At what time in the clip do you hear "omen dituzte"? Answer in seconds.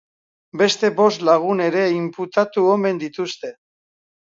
2.73-3.55